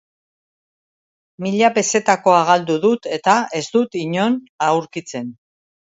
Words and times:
Mila 1.45 1.69
pezetakoa 1.75 2.39
galdu 2.49 2.77
dut 2.87 3.07
eta 3.19 3.35
ez 3.61 3.65
dut 3.77 3.99
inon 4.05 4.43
aurkitzen. 4.73 5.29